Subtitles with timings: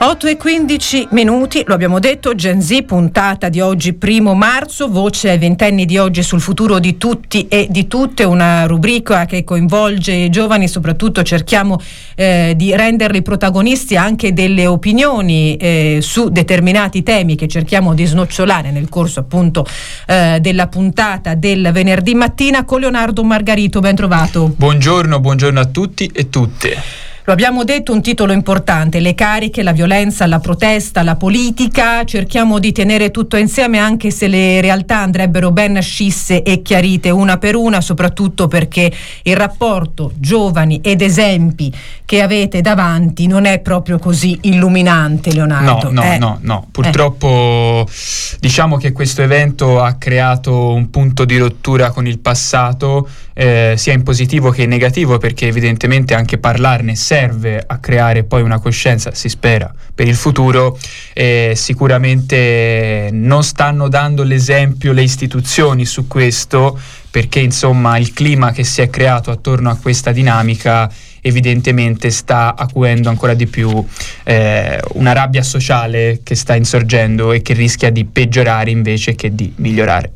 [0.00, 5.30] 8 e 15 minuti, lo abbiamo detto, Gen Z, puntata di oggi, primo marzo, voce
[5.30, 10.12] ai ventenni di oggi sul futuro di tutti e di tutte, una rubrica che coinvolge
[10.12, 11.80] i giovani, soprattutto cerchiamo
[12.14, 18.70] eh, di renderli protagonisti anche delle opinioni eh, su determinati temi che cerchiamo di snocciolare
[18.70, 19.66] nel corso appunto
[20.06, 24.54] eh, della puntata del venerdì mattina con Leonardo Margarito, ben trovato.
[24.56, 27.07] Buongiorno, buongiorno a tutti e tutte.
[27.28, 32.58] Lo abbiamo detto, un titolo importante, le cariche, la violenza, la protesta, la politica, cerchiamo
[32.58, 37.54] di tenere tutto insieme anche se le realtà andrebbero ben scisse e chiarite una per
[37.54, 38.90] una, soprattutto perché
[39.24, 41.70] il rapporto giovani ed esempi
[42.06, 45.90] che avete davanti non è proprio così illuminante, Leonardo.
[45.90, 46.16] No, no, eh.
[46.16, 46.66] no, no.
[46.70, 48.36] Purtroppo eh.
[48.40, 53.06] diciamo che questo evento ha creato un punto di rottura con il passato,
[53.38, 58.42] eh, sia in positivo che in negativo, perché evidentemente anche parlarne serve a creare poi
[58.42, 60.76] una coscienza, si spera, per il futuro,
[61.12, 66.76] eh, sicuramente non stanno dando l'esempio le istituzioni su questo,
[67.10, 73.08] perché insomma il clima che si è creato attorno a questa dinamica evidentemente sta acuendo
[73.08, 73.84] ancora di più
[74.24, 79.52] eh, una rabbia sociale che sta insorgendo e che rischia di peggiorare invece che di
[79.56, 80.12] migliorare.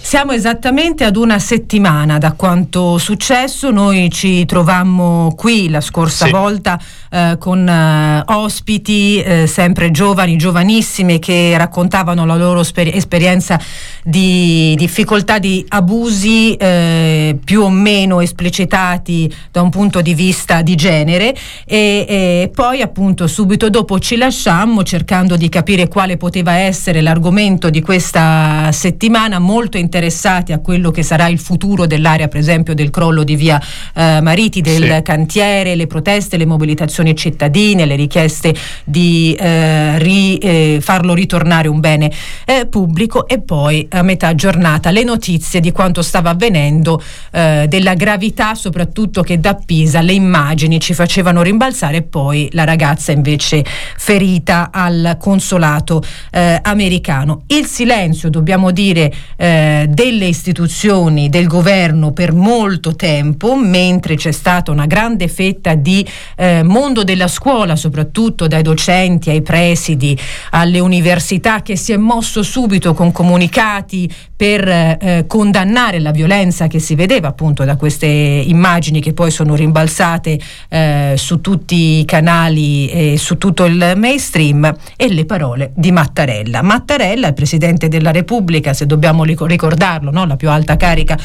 [0.00, 6.30] Siamo esattamente ad una settimana da quanto successo, noi ci trovammo qui la scorsa sì.
[6.30, 6.80] volta
[7.14, 13.56] eh, con eh, ospiti eh, sempre giovani, giovanissime che raccontavano la loro sper- esperienza
[14.02, 20.74] di difficoltà di abusi eh, più o meno esplicitati da un punto di vista di
[20.74, 21.32] genere
[21.64, 27.70] e, e poi appunto subito dopo ci lasciammo cercando di capire quale poteva essere l'argomento
[27.70, 32.90] di questa settimana molto interessati a quello che sarà il futuro dell'area per esempio del
[32.90, 33.62] crollo di via
[33.94, 35.02] eh, Mariti, del sì.
[35.02, 41.80] cantiere, le proteste, le mobilitazioni cittadine, le richieste di eh, ri, eh, farlo ritornare un
[41.80, 42.10] bene
[42.46, 47.02] eh, pubblico e poi a metà giornata le notizie di quanto stava avvenendo,
[47.32, 52.64] eh, della gravità soprattutto che da Pisa le immagini ci facevano rimbalzare e poi la
[52.64, 57.42] ragazza invece ferita al consolato eh, americano.
[57.48, 64.86] Il silenzio, dobbiamo dire, delle istituzioni, del governo per molto tempo, mentre c'è stata una
[64.86, 70.16] grande fetta di eh, mondo della scuola, soprattutto dai docenti ai presidi,
[70.50, 76.78] alle università, che si è mosso subito con comunicati per eh, condannare la violenza che
[76.78, 80.38] si vedeva appunto da queste immagini che poi sono rimbalzate
[80.68, 86.62] eh, su tutti i canali e su tutto il mainstream e le parole di Mattarella.
[86.62, 90.26] Mattarella, il Presidente della Repubblica, se dobbiamo ricordarlo, no?
[90.26, 91.18] la più alta carica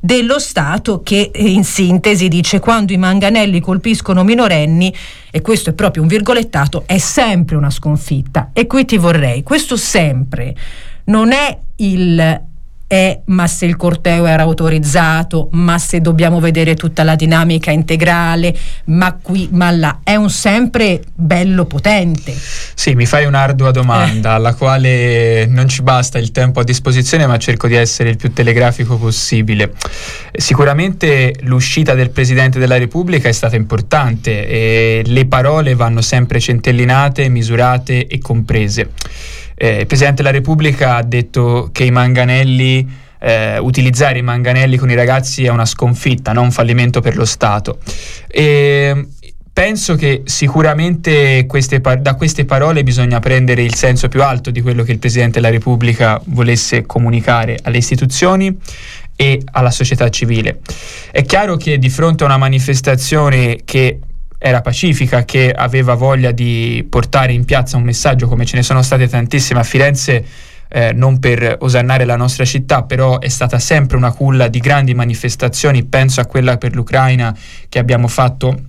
[0.00, 4.92] dello Stato, che in sintesi dice quando i manganelli colpiscono minorenni,
[5.30, 8.50] e questo è proprio un virgolettato, è sempre una sconfitta.
[8.52, 10.54] E qui ti vorrei, questo sempre
[11.04, 12.42] non è il
[12.86, 18.56] è ma se il corteo era autorizzato, ma se dobbiamo vedere tutta la dinamica integrale,
[18.86, 22.34] ma qui, ma là, è un sempre bello potente.
[22.74, 24.34] Sì, mi fai un'ardua domanda eh.
[24.34, 28.32] alla quale non ci basta il tempo a disposizione, ma cerco di essere il più
[28.32, 29.72] telegrafico possibile.
[30.32, 37.28] Sicuramente l'uscita del Presidente della Repubblica è stata importante e le parole vanno sempre centellinate,
[37.28, 38.90] misurate e comprese.
[39.54, 42.88] Eh, il Presidente della Repubblica ha detto che i manganelli,
[43.20, 47.24] eh, utilizzare i manganelli con i ragazzi è una sconfitta, non un fallimento per lo
[47.24, 47.78] Stato.
[48.26, 49.06] E
[49.52, 54.60] penso che sicuramente queste par- da queste parole bisogna prendere il senso più alto di
[54.60, 58.58] quello che il Presidente della Repubblica volesse comunicare alle istituzioni
[59.16, 60.58] e alla società civile.
[61.12, 64.00] È chiaro che di fronte a una manifestazione che
[64.46, 68.82] era pacifica, che aveva voglia di portare in piazza un messaggio, come ce ne sono
[68.82, 70.22] state tantissime a Firenze,
[70.68, 74.92] eh, non per osannare la nostra città, però è stata sempre una culla di grandi
[74.92, 77.34] manifestazioni, penso a quella per l'Ucraina
[77.70, 78.60] che abbiamo fatto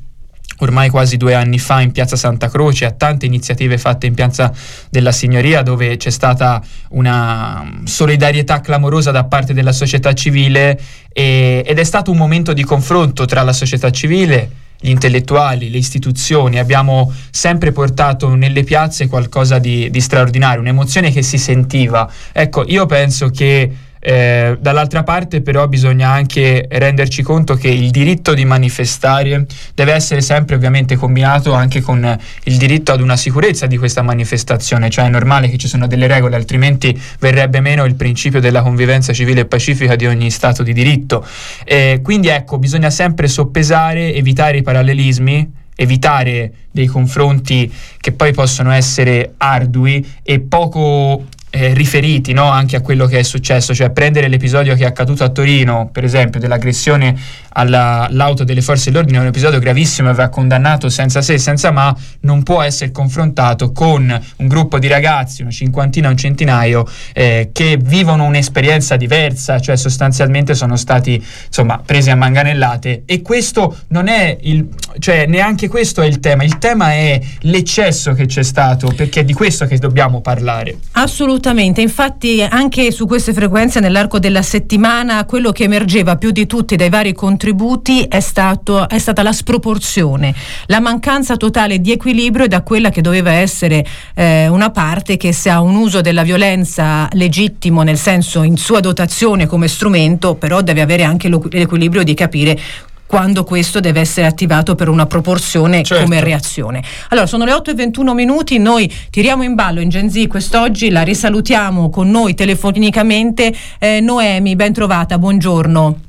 [0.59, 4.53] ormai quasi due anni fa in piazza Santa Croce, a tante iniziative fatte in piazza
[4.89, 10.79] della Signoria dove c'è stata una solidarietà clamorosa da parte della società civile
[11.11, 15.79] e, ed è stato un momento di confronto tra la società civile gli intellettuali, le
[15.79, 22.09] istituzioni, abbiamo sempre portato nelle piazze qualcosa di, di straordinario, un'emozione che si sentiva.
[22.31, 23.71] Ecco, io penso che
[24.07, 30.21] eh, dall'altra parte però bisogna anche renderci conto che il diritto di manifestare deve essere
[30.21, 35.09] sempre ovviamente combinato anche con il diritto ad una sicurezza di questa manifestazione, cioè è
[35.09, 39.45] normale che ci sono delle regole, altrimenti verrebbe meno il principio della convivenza civile e
[39.45, 41.25] pacifica di ogni Stato di diritto.
[41.63, 47.69] Eh, quindi ecco, bisogna sempre soppesare, evitare i parallelismi evitare dei confronti
[47.99, 51.25] che poi possono essere ardui e poco
[51.55, 52.49] eh, riferiti no?
[52.49, 56.03] anche a quello che è successo, cioè prendere l'episodio che è accaduto a Torino, per
[56.03, 57.17] esempio, dell'aggressione
[57.53, 61.37] alla, all'auto delle forze dell'ordine, è un episodio gravissimo e va condannato senza se e
[61.37, 66.85] senza ma, non può essere confrontato con un gruppo di ragazzi, una cinquantina, un centinaio,
[67.13, 73.77] eh, che vivono un'esperienza diversa, cioè sostanzialmente sono stati insomma presi a manganellate e questo
[73.89, 74.67] non è il,
[74.99, 79.23] cioè neanche questo è il tema, il tema è l'eccesso che c'è stato, perché è
[79.23, 80.77] di questo che dobbiamo parlare.
[80.91, 86.47] Assolutamente Assolutamente, infatti anche su queste frequenze nell'arco della settimana quello che emergeva più di
[86.47, 90.33] tutti dai vari contributi è, stato, è stata la sproporzione,
[90.65, 95.51] la mancanza totale di equilibrio da quella che doveva essere eh, una parte che se
[95.51, 100.81] ha un uso della violenza legittimo nel senso in sua dotazione come strumento, però deve
[100.81, 102.59] avere anche l'equilibrio di capire
[103.05, 106.03] quando questo deve essere attivato per una proporzione certo.
[106.03, 106.83] come reazione.
[107.09, 110.89] Allora, sono le 8 e 21 minuti, noi tiriamo in ballo in Gen Z quest'oggi,
[110.89, 113.53] la risalutiamo con noi telefonicamente.
[113.79, 116.04] Eh, Noemi, ben trovata, buongiorno.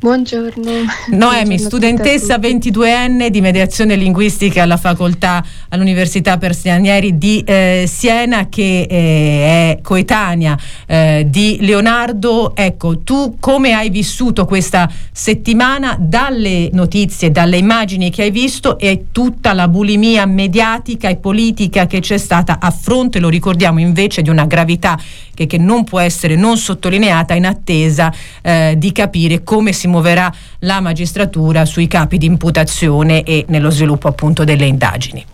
[0.00, 0.70] Buongiorno.
[1.08, 8.48] Noemi, Buongiorno studentessa 22enne di mediazione linguistica alla facoltà all'Università per Stranieri di eh, Siena
[8.48, 12.56] che eh, è coetanea eh, di Leonardo.
[12.56, 19.08] Ecco, tu come hai vissuto questa settimana dalle notizie, dalle immagini che hai visto e
[19.12, 24.30] tutta la bulimia mediatica e politica che c'è stata a fronte, lo ricordiamo invece, di
[24.30, 24.98] una gravità
[25.34, 28.10] che, che non può essere non sottolineata in attesa
[28.40, 34.08] eh, di capire come si muoverà la magistratura sui capi di imputazione e nello sviluppo
[34.08, 35.24] appunto delle indagini.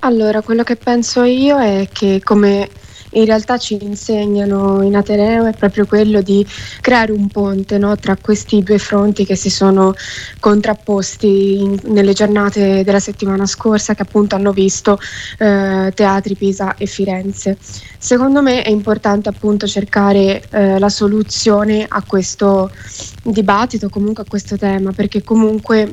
[0.00, 2.68] Allora, quello che penso io è che come
[3.14, 6.46] in realtà ci insegnano in Ateneo è proprio quello di
[6.80, 9.94] creare un ponte no, tra questi due fronti che si sono
[10.38, 14.98] contrapposti in, nelle giornate della settimana scorsa che appunto hanno visto
[15.38, 17.56] eh, teatri Pisa e Firenze.
[17.98, 22.70] Secondo me è importante appunto cercare eh, la soluzione a questo
[23.22, 25.90] dibattito, comunque a questo tema, perché comunque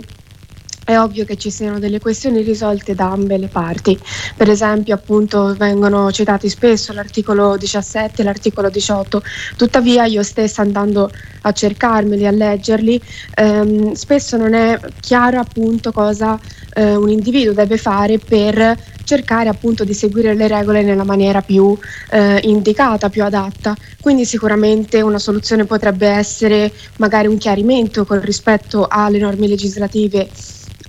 [0.91, 3.97] è ovvio che ci siano delle questioni risolte da ambe le parti.
[4.35, 9.23] Per esempio, appunto, vengono citati spesso l'articolo 17 e l'articolo 18,
[9.55, 11.09] tuttavia io stessa andando
[11.41, 13.01] a cercarmeli, a leggerli,
[13.35, 16.39] ehm, spesso non è chiaro appunto cosa
[16.73, 21.77] eh, un individuo deve fare per cercare appunto di seguire le regole nella maniera più
[22.11, 23.75] eh, indicata, più adatta.
[23.99, 30.29] Quindi sicuramente una soluzione potrebbe essere magari un chiarimento con rispetto alle norme legislative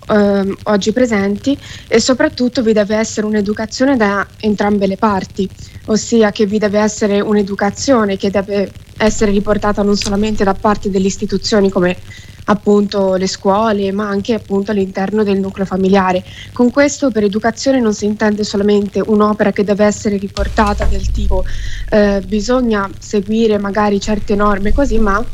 [0.09, 1.59] eh, oggi presenti
[1.89, 5.49] e soprattutto vi deve essere un'educazione da entrambe le parti,
[5.87, 11.07] ossia che vi deve essere un'educazione che deve essere riportata non solamente da parte delle
[11.07, 11.97] istituzioni come
[12.45, 16.25] appunto le scuole, ma anche appunto all'interno del nucleo familiare.
[16.53, 21.45] Con questo per educazione non si intende solamente un'opera che deve essere riportata del tipo
[21.91, 25.25] eh, bisogna seguire magari certe norme così, ma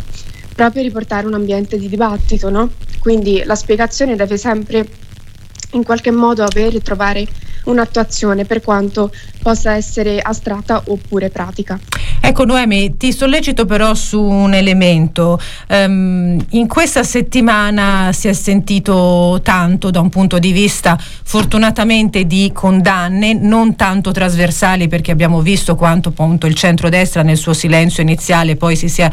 [0.54, 2.70] proprio riportare un ambiente di dibattito, no?
[3.08, 4.87] Quindi la spiegazione deve sempre
[5.72, 7.26] in qualche modo avere e trovare
[7.64, 9.10] un'attuazione per quanto
[9.40, 11.81] possa essere astratta oppure pratica.
[12.20, 15.40] Ecco Noemi, ti sollecito però su un elemento.
[15.69, 22.50] Um, in questa settimana si è sentito tanto da un punto di vista fortunatamente di
[22.52, 28.56] condanne, non tanto trasversali perché abbiamo visto quanto appunto il centrodestra nel suo silenzio iniziale
[28.56, 29.11] poi si sia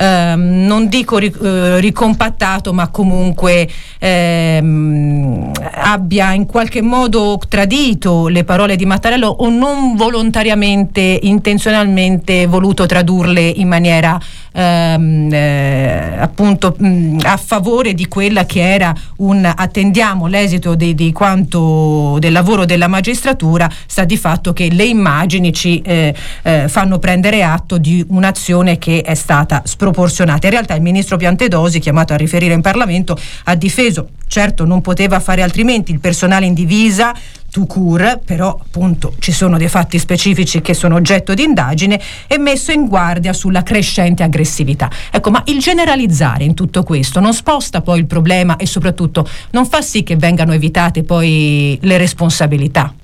[0.00, 8.76] ehm, non dico eh, ricompattato, ma comunque ehm, abbia in qualche modo tradito le parole
[8.76, 14.18] di Mattarello o non volontariamente, intenzionalmente voluto tradurle in maniera
[14.52, 21.12] ehm, eh, appunto mh, a favore di quella che era un attendiamo l'esito di, di,
[21.12, 26.98] quanto del lavoro della magistratura sta di fatto che le immagini ci eh, eh, fanno
[26.98, 30.46] prendere atto di un'azione che è stata sproporzionata.
[30.46, 34.10] In realtà il ministro Piantedosi chiamato a riferire in Parlamento ha difeso.
[34.26, 37.12] Certo non poteva fare altrimenti il personale in divisa
[37.50, 42.38] to cure, però appunto ci sono dei fatti specifici che sono oggetto di indagine e
[42.38, 44.88] messo in guardia sulla crescente aggressività.
[45.10, 49.66] Ecco, ma il generalizzare in tutto questo non sposta poi il problema e soprattutto non
[49.66, 52.94] fa sì che vengano evitate poi le responsabilità.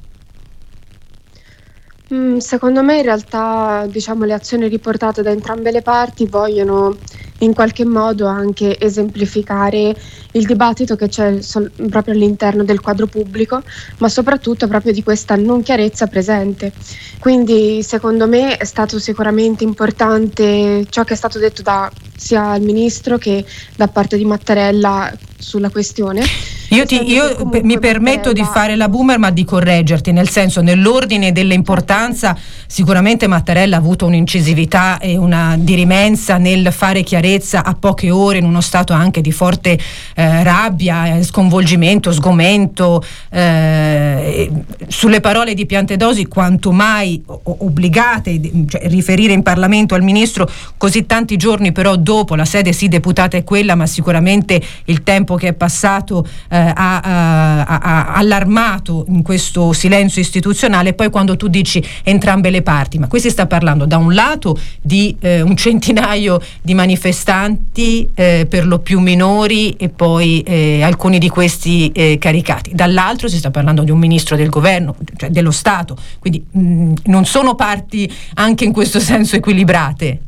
[2.15, 6.97] Mm, secondo me in realtà diciamo, le azioni riportate da entrambe le parti vogliono
[7.39, 9.97] in qualche modo anche esemplificare
[10.33, 13.63] il dibattito che c'è sol- proprio all'interno del quadro pubblico,
[13.99, 16.73] ma soprattutto proprio di questa non chiarezza presente.
[17.19, 22.63] Quindi secondo me è stato sicuramente importante ciò che è stato detto da sia al
[22.63, 23.45] ministro che
[23.77, 26.23] da parte di Mattarella sulla questione.
[26.71, 31.31] Io, ti, io mi permetto di fare la boomer ma di correggerti, nel senso nell'ordine
[31.31, 38.39] dell'importanza sicuramente Mattarella ha avuto un'incisività e una dirimenza nel fare chiarezza a poche ore
[38.39, 39.79] in uno stato anche di forte
[40.17, 43.05] eh, rabbia, sconvolgimento, sgomento.
[43.31, 44.51] Eh,
[44.89, 51.37] sulle parole di Piantedosi quanto mai obbligate cioè, riferire in Parlamento al Ministro così tanti
[51.37, 55.53] giorni però dopo la sede sì deputata è quella ma sicuramente il tempo che è
[55.53, 61.83] passato eh, eh, ha, ha, ha, allarmato in questo silenzio istituzionale, poi quando tu dici
[62.03, 66.41] entrambe le parti, ma qui si sta parlando da un lato di eh, un centinaio
[66.63, 72.73] di manifestanti, eh, per lo più minori e poi eh, alcuni di questi eh, caricati,
[72.75, 76.93] dall'altro si sta parlando di un ministro del governo, cioè dello Stato, quindi mh, mm,
[77.05, 80.21] non sono parti anche in questo senso equilibrate.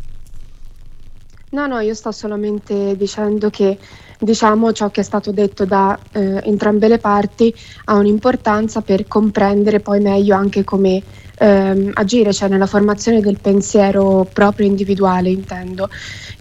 [1.51, 3.79] No, no, io sto solamente dicendo che
[4.19, 9.81] diciamo, ciò che è stato detto da eh, entrambe le parti ha un'importanza per comprendere
[9.81, 11.03] poi meglio anche come
[11.39, 15.89] ehm, agire, cioè nella formazione del pensiero proprio individuale, intendo.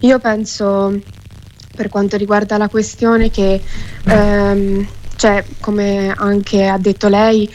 [0.00, 0.98] Io penso,
[1.74, 3.60] per quanto riguarda la questione, che,
[4.06, 7.50] ehm, cioè, come anche ha detto lei,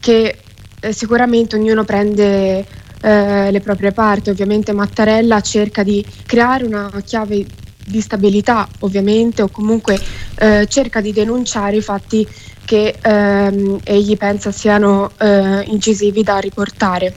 [0.00, 0.38] che
[0.80, 2.66] eh, sicuramente ognuno prende
[3.00, 4.30] eh, le proprie parti.
[4.30, 7.46] Ovviamente Mattarella cerca di creare una chiave
[7.88, 9.98] di stabilità ovviamente o comunque
[10.38, 12.26] eh, cerca di denunciare i fatti
[12.64, 17.14] che ehm, egli pensa siano eh, incisivi da riportare.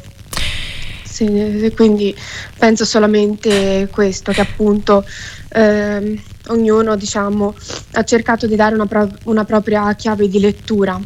[1.04, 2.16] Sì, quindi
[2.58, 5.06] penso solamente questo, che appunto
[5.50, 7.54] ehm, ognuno diciamo,
[7.92, 11.00] ha cercato di dare una, pro- una propria chiave di lettura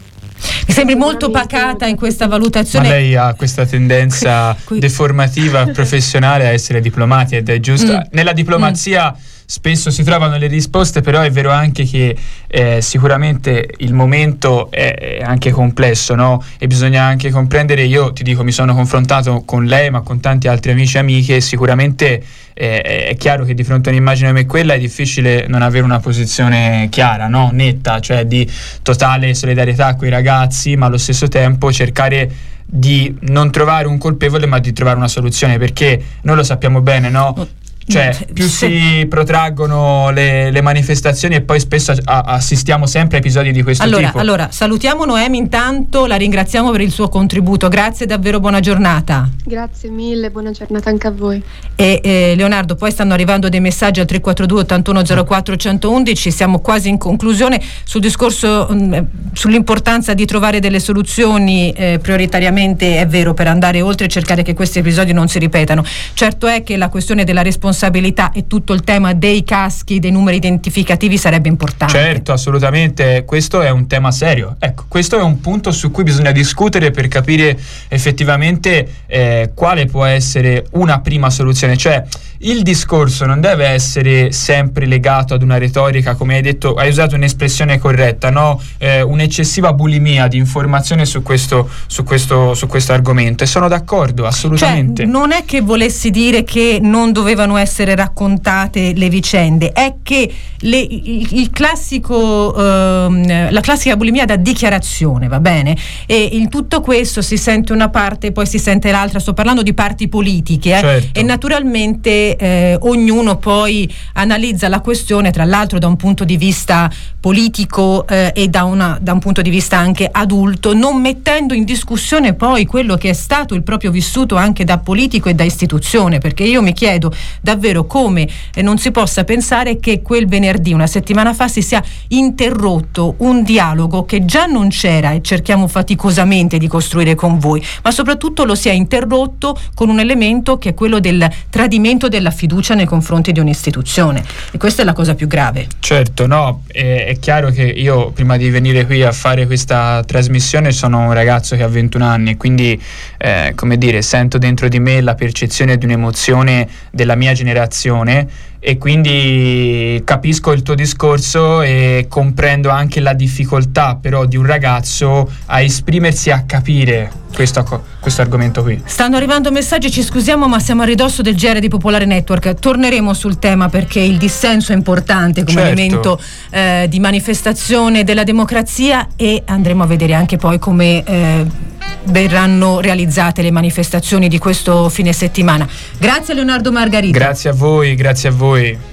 [0.67, 2.87] mi sembri molto pacata in questa valutazione.
[2.87, 7.93] Ma lei ha questa tendenza deformativa professionale a essere diplomatica ed è giusto.
[7.93, 8.01] Mm.
[8.11, 12.15] Nella diplomazia mm spesso si trovano le risposte, però è vero anche che
[12.47, 16.43] eh, sicuramente il momento è, anche complesso no?
[16.57, 20.47] e bisogna anche comprendere, io ti dico mi sono confrontato con lei ma con tanti
[20.47, 22.23] altri amici e amiche sicuramente
[22.53, 25.99] eh, è chiaro che di fronte a un'immagine come quella è difficile non avere una
[25.99, 27.49] posizione chiara, no?
[27.51, 28.49] netta, cioè di
[28.81, 34.47] totale solidarietà a quei ragazzi ma allo stesso tempo cercare di non trovare un colpevole
[34.47, 37.47] ma di trovare una soluzione perché noi lo sappiamo bene no?
[37.87, 43.51] Cioè, più si protraggono le, le, manifestazioni e poi spesso a, assistiamo sempre a episodi
[43.51, 44.17] di questo allora, tipo.
[44.17, 47.67] Allora, salutiamo Noemi intanto, la ringraziamo per il suo contributo.
[47.67, 49.29] Grazie davvero, buona giornata.
[49.43, 51.39] Grazie mille, buona giornata anche a voi.
[51.75, 56.97] E eh, Leonardo, poi stanno arrivando dei messaggi al 342 8104 111, siamo quasi in
[56.97, 58.93] conclusione sul discorso mh, mm,
[59.31, 64.55] sull'importanza di trovare delle soluzioni eh, prioritariamente, è vero, per andare oltre e cercare che
[64.55, 65.83] questi episodi non si ripetano.
[66.15, 70.11] Certo è che la questione della responsabilità responsabilità e tutto il tema dei caschi, dei
[70.11, 71.93] numeri identificativi sarebbe importante.
[71.93, 74.55] Certo, assolutamente, questo è un tema serio.
[74.57, 77.57] Ecco, questo è un punto su cui bisogna discutere per capire
[77.89, 82.03] effettivamente eh, quale può essere una prima soluzione, cioè
[82.45, 87.15] il discorso non deve essere sempre legato ad una retorica, come hai detto, hai usato
[87.15, 88.61] un'espressione corretta, no?
[88.77, 94.25] eh, un'eccessiva bulimia di informazione su questo, su, questo, su questo argomento e sono d'accordo,
[94.27, 95.03] assolutamente.
[95.03, 100.31] Cioè, non è che volessi dire che non dovevano essere raccontate le vicende, è che
[100.59, 105.75] le, il, classico, ehm, la classica bulimia da dichiarazione, va bene?
[106.05, 109.63] E in tutto questo si sente una parte e poi si sente l'altra, sto parlando
[109.63, 110.79] di parti politiche eh?
[110.79, 111.19] certo.
[111.19, 116.91] e naturalmente eh, ognuno poi analizza la questione, tra l'altro da un punto di vista
[117.19, 121.63] politico eh, e da, una, da, un punto di vista anche adulto, non mettendo in
[121.63, 126.19] discussione poi quello che è stato il proprio vissuto anche da politico e da istituzione,
[126.19, 127.11] perché io mi chiedo
[127.41, 131.83] davvero come eh, non si possa pensare che quel venerdì, una settimana fa, si sia
[132.09, 137.91] interrotto un dialogo che già non c'era e cerchiamo faticosamente di costruire con voi, ma
[137.91, 142.73] soprattutto lo si è interrotto con un elemento che è quello del tradimento della fiducia
[142.75, 145.67] nei confronti di un'istituzione e questa è la cosa più grave.
[145.79, 150.71] Certo, no, è, è chiaro che io prima di venire qui a fare questa trasmissione
[150.71, 152.81] sono un ragazzo che ha 21 anni quindi
[153.17, 158.27] eh, come dire sento dentro di me la percezione di un'emozione della mia generazione
[158.59, 165.31] e quindi capisco il tuo discorso e comprendo anche la difficoltà però di un ragazzo
[165.45, 168.81] a esprimersi a capire questo, questo, argomento qui.
[168.85, 173.13] Stanno arrivando messaggi, ci scusiamo ma siamo a ridosso del GR di Popolare Network, torneremo
[173.13, 175.71] sul tema perché il dissenso è importante come certo.
[175.71, 181.03] elemento eh, di manifestazione della democrazia e andremo a vedere anche poi come...
[181.03, 181.73] Eh,
[182.05, 185.67] verranno realizzate le manifestazioni di questo fine settimana.
[185.97, 187.17] Grazie Leonardo Margarita.
[187.17, 188.77] Grazie a voi, grazie a voi.